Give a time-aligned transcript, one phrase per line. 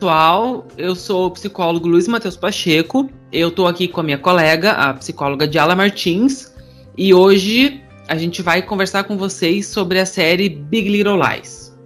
[0.00, 0.66] Pessoal.
[0.78, 3.10] Eu sou o psicólogo Luiz Matheus Pacheco.
[3.30, 6.54] Eu estou aqui com a minha colega, a psicóloga Diala Martins,
[6.96, 11.76] e hoje a gente vai conversar com vocês sobre a série Big Little Lies.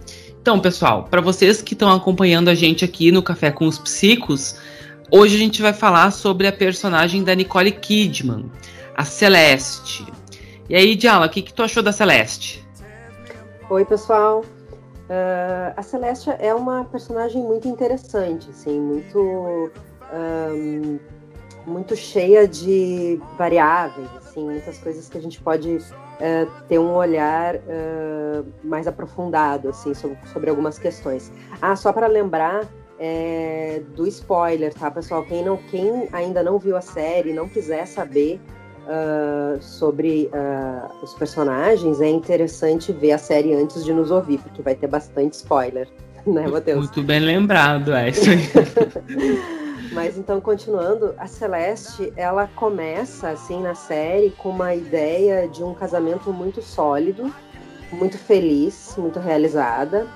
[0.41, 4.61] Então, pessoal, para vocês que estão acompanhando a gente aqui no Café com os Psicos,
[5.11, 8.49] hoje a gente vai falar sobre a personagem da Nicole Kidman,
[8.97, 10.07] a Celeste.
[10.71, 12.65] E aí, Diala, o que, que tu achou da Celeste?
[13.69, 14.45] Oi, pessoal.
[15.05, 19.71] Uh, a Celeste é uma personagem muito interessante, assim, muito,
[20.13, 20.99] um,
[21.67, 27.57] muito cheia de variáveis, assim, muitas coisas que a gente pode uh, ter um olhar
[27.57, 31.31] uh, mais aprofundado, assim, sobre, sobre algumas questões.
[31.61, 32.67] Ah, só para lembrar
[32.99, 35.25] é, do spoiler, tá, pessoal?
[35.25, 38.41] Quem, não, quem ainda não viu a série, não quiser saber
[38.85, 44.63] uh, sobre uh, os personagens, é interessante ver a série antes de nos ouvir, porque
[44.63, 45.89] vai ter bastante spoiler,
[46.27, 46.87] né, Matheus?
[46.87, 49.65] Muito bem lembrado, é isso aí.
[49.93, 55.73] Mas então, continuando, a Celeste, ela começa, assim, na série com uma ideia de um
[55.73, 57.33] casamento muito sólido,
[57.93, 60.07] muito feliz, muito realizada,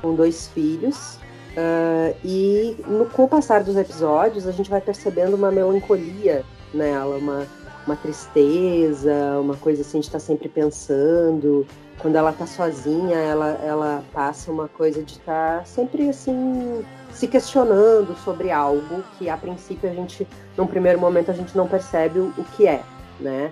[0.00, 1.18] com dois filhos.
[1.58, 7.16] Uh, e no, com o passar dos episódios, a gente vai percebendo uma melancolia nela,
[7.16, 7.46] uma,
[7.88, 11.66] uma tristeza, uma coisa assim de estar tá sempre pensando.
[11.98, 17.26] Quando ela tá sozinha, ela, ela passa uma coisa de estar tá sempre assim se
[17.26, 22.18] questionando sobre algo que a princípio a gente, num primeiro momento, a gente não percebe
[22.18, 22.82] o, o que é,
[23.18, 23.50] né?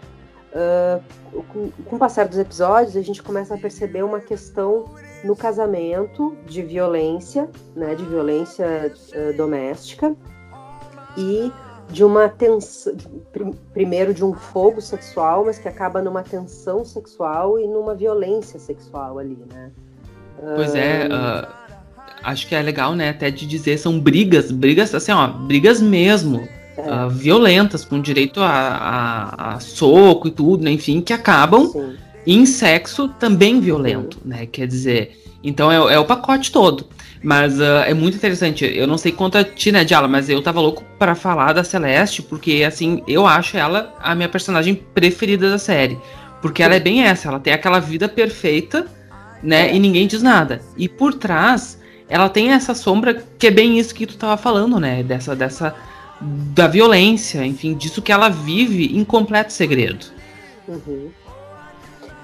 [0.52, 4.84] Uh, com, com o passar dos episódios, a gente começa a perceber uma questão
[5.24, 10.14] no casamento de violência, né, de violência uh, doméstica
[11.16, 11.52] e
[11.90, 12.94] de uma tensão,
[13.72, 19.18] primeiro de um fogo sexual, mas que acaba numa tensão sexual e numa violência sexual
[19.18, 19.70] ali, né?
[20.54, 21.48] Pois é, uh,
[22.22, 26.46] acho que é legal, né, até de dizer, são brigas, brigas assim, ó, brigas mesmo,
[26.76, 26.82] é.
[26.82, 31.94] uh, violentas, com direito a, a, a, soco e tudo, né, enfim, que acabam Sim.
[32.26, 34.28] em sexo também violento, Sim.
[34.28, 36.86] né, quer dizer, então é, é o pacote todo.
[37.22, 38.64] Mas uh, é muito interessante.
[38.64, 41.64] Eu não sei quanto a ti, né, Diala, mas eu tava louco para falar da
[41.64, 45.98] Celeste, porque, assim, eu acho ela a minha personagem preferida da série.
[46.40, 48.86] Porque ela é bem essa, ela tem aquela vida perfeita,
[49.42, 50.60] né, e ninguém diz nada.
[50.76, 54.78] E por trás, ela tem essa sombra que é bem isso que tu tava falando,
[54.78, 55.74] né, dessa, dessa,
[56.20, 60.06] da violência, enfim, disso que ela vive em completo segredo.
[60.68, 61.10] Uhum.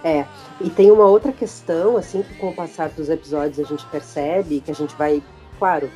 [0.04, 0.24] É,
[0.60, 4.60] e tem uma outra questão, assim, que com o passar dos episódios a gente percebe,
[4.60, 5.22] que a gente vai,
[5.58, 5.90] claro,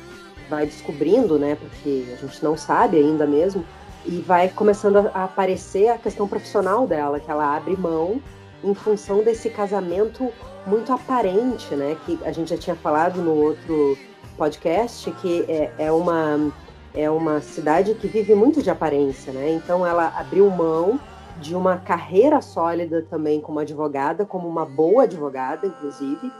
[0.49, 3.63] vai descobrindo, né, porque a gente não sabe ainda mesmo,
[4.05, 8.21] e vai começando a aparecer a questão profissional dela, que ela abre mão
[8.63, 10.31] em função desse casamento
[10.65, 13.97] muito aparente, né, que a gente já tinha falado no outro
[14.37, 16.51] podcast, que é, é uma
[16.93, 19.51] é uma cidade que vive muito de aparência, né?
[19.51, 20.99] Então ela abriu mão
[21.39, 26.31] de uma carreira sólida também como advogada, como uma boa advogada, inclusive,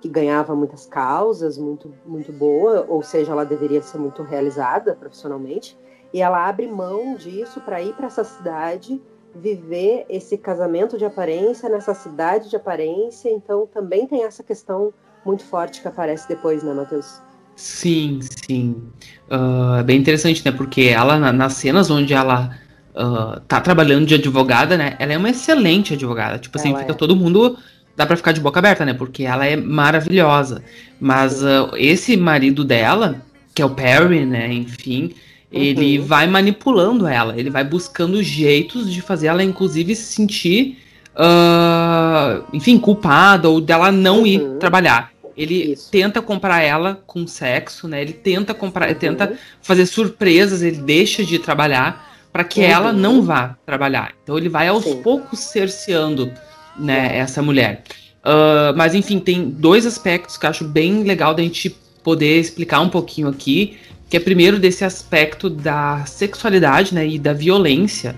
[0.00, 5.76] que ganhava muitas causas, muito, muito boa, ou seja, ela deveria ser muito realizada profissionalmente.
[6.12, 9.00] E ela abre mão disso para ir para essa cidade,
[9.34, 13.30] viver esse casamento de aparência nessa cidade de aparência.
[13.30, 17.20] Então também tem essa questão muito forte que aparece depois, né, Matheus?
[17.56, 18.90] Sim, sim.
[19.30, 20.52] Uh, é bem interessante, né?
[20.52, 22.50] Porque ela, nas cenas onde ela
[22.96, 24.96] uh, tá trabalhando de advogada, né?
[24.98, 26.38] Ela é uma excelente advogada.
[26.38, 26.94] Tipo assim, ela fica é.
[26.94, 27.58] todo mundo.
[27.94, 28.92] Dá pra ficar de boca aberta, né?
[28.92, 30.62] Porque ela é maravilhosa.
[31.00, 33.22] Mas uh, esse marido dela,
[33.54, 34.52] que é o Perry, né?
[34.52, 35.04] Enfim,
[35.52, 35.60] uhum.
[35.60, 37.38] ele vai manipulando ela.
[37.38, 40.78] Ele vai buscando jeitos de fazer ela, inclusive, se sentir.
[41.14, 44.26] Uh, enfim, culpada ou dela não uhum.
[44.26, 45.10] ir trabalhar.
[45.34, 45.90] Ele Isso.
[45.90, 48.02] tenta comprar ela com sexo, né?
[48.02, 48.94] Ele tenta comprar, uhum.
[48.94, 52.66] tenta fazer surpresas, ele deixa de trabalhar para que uhum.
[52.66, 54.12] ela não vá trabalhar.
[54.22, 55.00] Então ele vai aos Sim.
[55.00, 56.30] poucos cerceando
[56.78, 57.82] né, essa mulher.
[58.18, 61.74] Uh, mas enfim, tem dois aspectos que eu acho bem legal da gente
[62.04, 63.78] poder explicar um pouquinho aqui.
[64.10, 68.14] Que é primeiro desse aspecto da sexualidade né, e da violência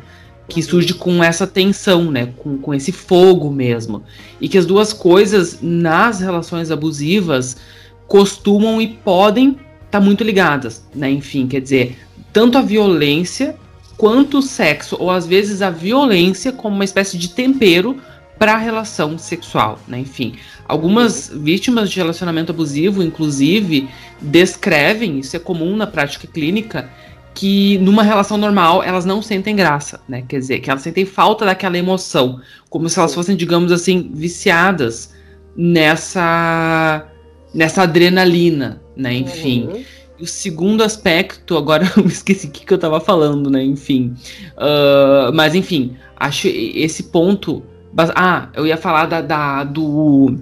[0.48, 4.02] que surge com essa tensão, né, com, com esse fogo mesmo.
[4.40, 7.56] E que as duas coisas nas relações abusivas
[8.08, 9.60] costumam e podem estar
[9.90, 11.08] tá muito ligadas, né?
[11.08, 11.96] Enfim, quer dizer,
[12.32, 13.54] tanto a violência
[13.98, 18.00] quanto o sexo, ou às vezes a violência, como uma espécie de tempero
[18.38, 19.98] para a relação sexual, né?
[19.98, 20.36] Enfim,
[20.66, 23.88] algumas vítimas de relacionamento abusivo, inclusive,
[24.22, 26.88] descrevem, isso é comum na prática clínica,
[27.34, 30.24] que numa relação normal elas não sentem graça, né?
[30.28, 32.40] Quer dizer, que elas sentem falta daquela emoção,
[32.70, 35.12] como se elas fossem, digamos assim, viciadas
[35.56, 37.08] nessa
[37.52, 39.14] nessa adrenalina, né?
[39.14, 39.66] Enfim.
[39.66, 39.84] Uhum.
[40.20, 43.62] O segundo aspecto, agora eu esqueci o que, que eu tava falando, né?
[43.62, 44.14] Enfim.
[44.56, 47.62] Uh, mas enfim, acho esse ponto.
[48.14, 50.36] Ah, eu ia falar da, da do,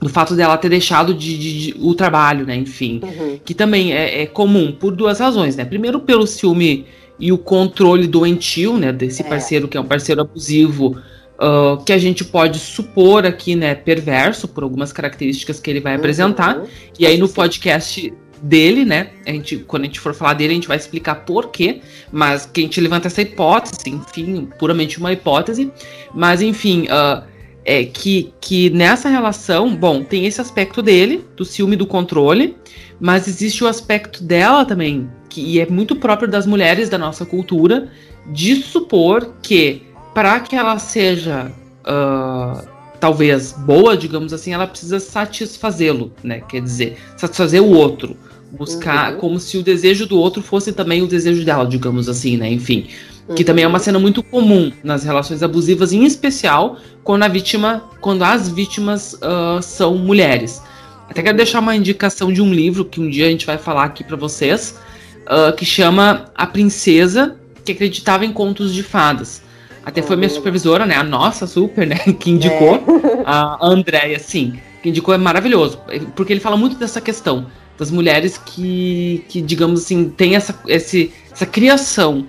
[0.00, 2.56] do fato dela ter deixado de, de, de o trabalho, né?
[2.56, 3.00] Enfim.
[3.02, 3.38] Uhum.
[3.44, 5.64] Que também é, é, comum por duas razões, né?
[5.64, 6.86] Primeiro, pelo ciúme
[7.18, 8.92] e o controle doentio, né?
[8.92, 9.24] Desse é.
[9.24, 10.96] parceiro que é um parceiro abusivo.
[11.38, 15.94] Uh, que a gente pode supor aqui, né, perverso por algumas características que ele vai
[15.94, 15.98] uhum.
[15.98, 16.62] apresentar.
[16.96, 18.12] E aí no podcast
[18.42, 19.10] dele, né?
[19.24, 21.80] A gente, quando a gente for falar dele, a gente vai explicar por quê,
[22.10, 25.70] mas que a gente levanta essa hipótese, enfim, puramente uma hipótese.
[26.12, 27.22] Mas, enfim, uh,
[27.64, 32.56] é que, que nessa relação, bom, tem esse aspecto dele, do ciúme do controle,
[33.00, 37.88] mas existe o aspecto dela também, que é muito próprio das mulheres da nossa cultura,
[38.26, 41.50] de supor que para que ela seja
[41.86, 42.68] uh,
[43.00, 46.40] talvez boa, digamos assim, ela precisa satisfazê-lo, né?
[46.48, 48.16] Quer dizer, satisfazer o outro
[48.52, 49.18] buscar uhum.
[49.18, 52.50] como se o desejo do outro fosse também o desejo dela, digamos assim, né?
[52.50, 52.86] Enfim.
[53.26, 53.34] Uhum.
[53.34, 57.82] Que também é uma cena muito comum nas relações abusivas, em especial quando a vítima,
[58.00, 60.62] quando as vítimas uh, são mulheres.
[61.08, 63.84] Até quero deixar uma indicação de um livro que um dia a gente vai falar
[63.84, 64.78] aqui para vocês,
[65.22, 69.42] uh, que chama A Princesa que acreditava em contos de fadas.
[69.84, 70.34] Até foi minha uhum.
[70.34, 70.96] supervisora, né?
[70.96, 71.96] A nossa super, né?
[72.18, 72.74] Que indicou.
[72.74, 73.22] É.
[73.24, 74.54] A Andréia, sim.
[74.82, 75.78] Que indicou é maravilhoso.
[76.14, 77.46] Porque ele fala muito dessa questão
[77.82, 82.28] das mulheres que, que digamos assim, tem essa, esse, essa criação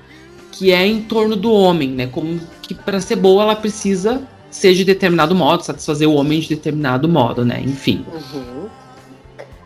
[0.51, 2.07] que é em torno do homem, né?
[2.07, 6.49] Como que para ser boa ela precisa ser de determinado modo, satisfazer o homem de
[6.49, 7.61] determinado modo, né?
[7.61, 8.03] Enfim.
[8.11, 8.67] Uhum.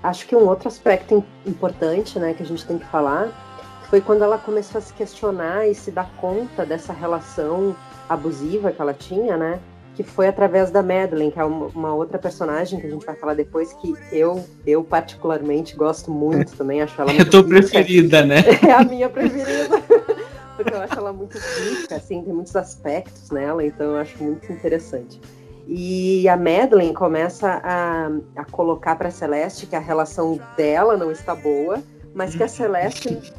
[0.03, 3.29] Acho que um outro aspecto importante, né, que a gente tem que falar,
[3.89, 7.75] foi quando ela começou a se questionar e se dar conta dessa relação
[8.09, 9.59] abusiva que ela tinha, né?
[9.97, 13.33] Que foi através da Madeline, que é uma, outra personagem que a gente vai falar
[13.33, 18.23] depois, que eu, eu particularmente gosto muito também, acho ela muito É a tua preferida,
[18.23, 18.43] né?
[18.63, 19.81] É a minha preferida.
[20.55, 24.51] Porque eu acho ela muito rica, assim, tem muitos aspectos nela, então eu acho muito
[24.51, 25.19] interessante.
[25.67, 31.33] E a Madeline começa a, a colocar para Celeste que a relação dela não está
[31.33, 31.81] boa,
[32.13, 33.33] mas que a Celeste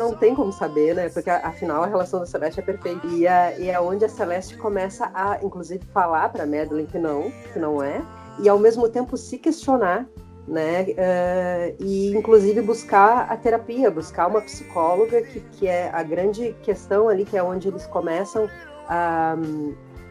[0.00, 1.10] não tem como saber, né?
[1.10, 3.06] Porque afinal a relação da Celeste é perfeita.
[3.06, 7.58] E é, é onde a Celeste começa a, inclusive, falar para Madeline que não, que
[7.58, 8.02] não é,
[8.42, 10.08] e ao mesmo tempo se questionar,
[10.48, 10.82] né?
[10.82, 17.08] Uh, e inclusive buscar a terapia, buscar uma psicóloga, que, que é a grande questão
[17.08, 18.48] ali, que é onde eles começam
[18.88, 19.36] a,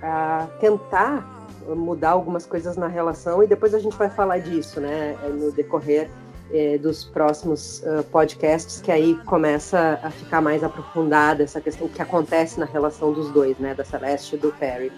[0.03, 1.37] a tentar
[1.67, 5.17] mudar algumas coisas na relação, e depois a gente vai falar disso, né?
[5.39, 6.09] No decorrer
[6.51, 11.89] eh, dos próximos uh, podcasts, que aí começa a ficar mais aprofundada essa questão, o
[11.89, 14.91] que acontece na relação dos dois, né, da Celeste e do Perry.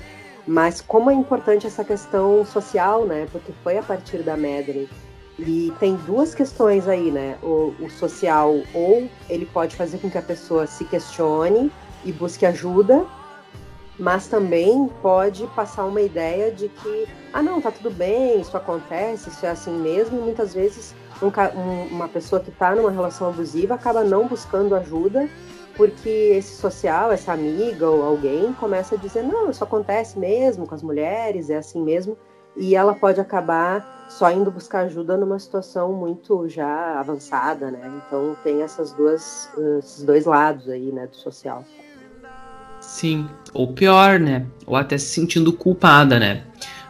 [0.48, 4.90] Mas como é importante essa questão social, né, porque foi a partir da Madeline.
[5.38, 10.18] E tem duas questões aí, né, o, o social, ou ele pode fazer com que
[10.18, 11.72] a pessoa se questione
[12.06, 13.06] e busque ajuda,
[14.00, 19.30] mas também pode passar uma ideia de que, ah, não, tá tudo bem, isso acontece,
[19.30, 23.76] isso é assim mesmo, e muitas vezes um, uma pessoa que está numa relação abusiva
[23.76, 25.30] acaba não buscando ajuda
[25.76, 30.76] porque esse social, essa amiga ou alguém começa a dizer não, isso acontece mesmo com
[30.76, 32.18] as mulheres, é assim mesmo,
[32.56, 37.90] e ela pode acabar só indo buscar ajuda numa situação muito já avançada, né?
[38.06, 39.50] Então tem essas duas,
[39.80, 41.64] esses dois lados aí, né, do social.
[42.82, 44.46] Sim, ou pior, né?
[44.68, 46.44] Ou até se sentindo culpada, né?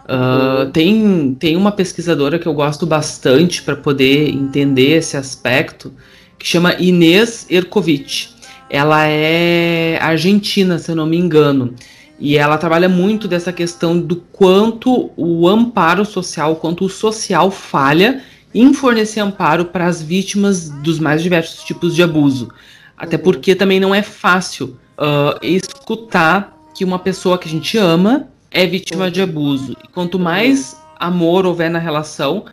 [0.05, 5.93] Uh, tem, tem uma pesquisadora que eu gosto bastante para poder entender esse aspecto,
[6.37, 8.29] que chama Inês Erkovic.
[8.69, 11.75] Ela é argentina, se eu não me engano.
[12.19, 18.21] E ela trabalha muito dessa questão do quanto o amparo social, quanto o social falha
[18.53, 22.49] em fornecer amparo para as vítimas dos mais diversos tipos de abuso.
[22.97, 23.23] Até uhum.
[23.23, 28.67] porque também não é fácil uh, escutar que uma pessoa que a gente ama é
[28.67, 29.75] vítima de abuso.
[29.83, 32.45] E quanto mais amor houver na relação,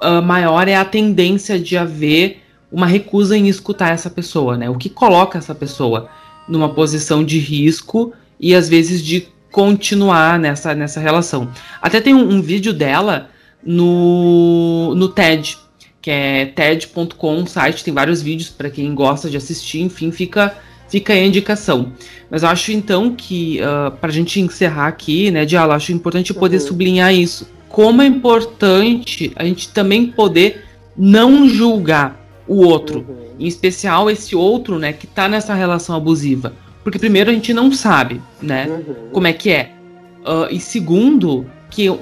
[0.00, 4.68] uh, maior é a tendência de haver uma recusa em escutar essa pessoa, né?
[4.68, 6.08] O que coloca essa pessoa
[6.46, 11.50] numa posição de risco e às vezes de continuar nessa, nessa relação.
[11.80, 13.30] Até tem um, um vídeo dela
[13.64, 15.58] no, no TED,
[16.00, 20.54] que é TED.com, site, tem vários vídeos para quem gosta de assistir, enfim, fica
[20.88, 21.92] fica aí a indicação.
[22.30, 25.92] Mas eu acho então que, uh, ah, para a gente encerrar aqui, né, Diala, acho
[25.92, 26.66] importante poder uhum.
[26.66, 27.48] sublinhar isso.
[27.68, 30.64] Como é importante a gente também poder
[30.96, 33.04] não julgar o outro.
[33.08, 33.28] Uhum.
[33.38, 36.52] Em especial esse outro, né, que tá nessa relação abusiva.
[36.82, 39.10] Porque primeiro a gente não sabe, né, uhum.
[39.12, 39.72] como é que é.
[40.20, 41.96] Uh, e segundo, que uh,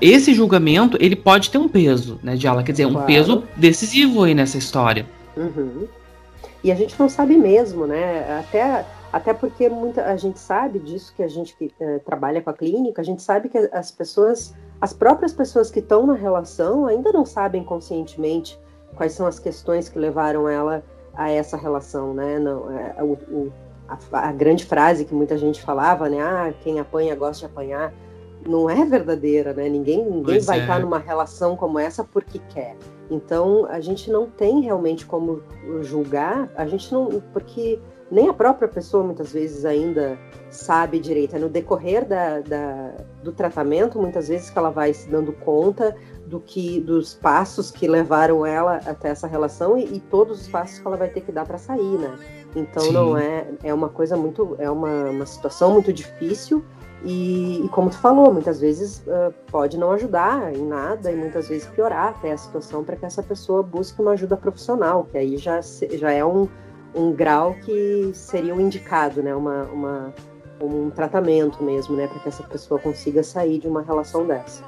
[0.00, 2.62] esse julgamento, ele pode ter um peso, né, Diala?
[2.62, 3.06] Quer dizer, um claro.
[3.06, 5.06] peso decisivo aí nessa história.
[5.36, 5.86] Uhum.
[6.62, 8.40] E a gente não sabe mesmo, né?
[8.40, 12.50] Até, até porque muita, a gente sabe disso, que a gente que uh, trabalha com
[12.50, 16.86] a clínica, a gente sabe que as pessoas, as próprias pessoas que estão na relação
[16.86, 18.58] ainda não sabem conscientemente
[18.96, 20.82] quais são as questões que levaram ela
[21.14, 22.38] a essa relação, né?
[22.38, 23.52] Não, é, o, o,
[23.88, 26.20] a, a, grande frase que muita gente falava, né?
[26.20, 27.92] Ah, quem apanha gosta de apanhar,
[28.46, 29.68] não é verdadeira, né?
[29.68, 30.82] Ninguém, ninguém vai estar é.
[30.82, 32.76] numa relação como essa porque quer.
[33.10, 35.42] Então a gente não tem realmente como
[35.82, 37.78] julgar, a gente não, porque
[38.10, 40.18] nem a própria pessoa muitas vezes ainda
[40.50, 41.36] sabe direito.
[41.36, 45.94] É no decorrer da, da, do tratamento, muitas vezes, que ela vai se dando conta
[46.26, 50.78] do que dos passos que levaram ela até essa relação e, e todos os passos
[50.78, 52.18] que ela vai ter que dar para sair, né?
[52.56, 52.92] Então Sim.
[52.92, 56.64] não é é uma coisa muito é uma, uma situação muito difícil
[57.04, 61.48] e, e, como tu falou, muitas vezes uh, pode não ajudar em nada e muitas
[61.48, 65.36] vezes piorar até a situação para que essa pessoa busque uma ajuda profissional, que aí
[65.36, 66.48] já, já é um,
[66.94, 69.32] um grau que seria o um indicado, né?
[69.34, 70.14] Uma, uma,
[70.60, 72.08] um tratamento mesmo, né?
[72.08, 74.64] Para que essa pessoa consiga sair de uma relação dessa.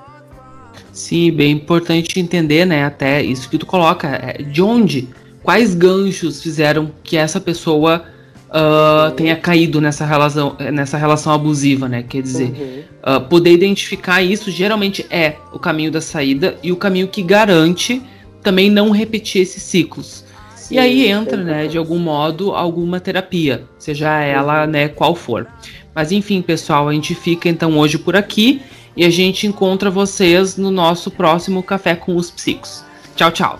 [0.92, 2.84] Sim, bem importante entender, né?
[2.84, 5.08] Até isso que tu coloca, é, de onde,
[5.42, 8.04] quais ganchos fizeram que essa pessoa
[8.50, 12.02] uh, tenha caído nessa relação, nessa relação abusiva, né?
[12.02, 13.16] Quer dizer, uhum.
[13.16, 18.02] uh, poder identificar isso geralmente é o caminho da saída e o caminho que garante
[18.42, 20.25] também não repetir esses ciclos.
[20.54, 24.71] Sim, e aí entra, né, de algum modo, alguma terapia, seja ela, uhum.
[24.71, 25.47] né, qual for.
[25.95, 28.62] Mas enfim, pessoal, a gente fica então hoje por aqui
[28.97, 32.85] e a gente encontra vocês no nosso próximo Café com os Psicos.
[33.16, 33.59] Tchau, tchau.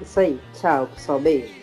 [0.00, 0.38] Isso aí.
[0.60, 1.18] Tchau, pessoal.
[1.18, 1.59] Beijo.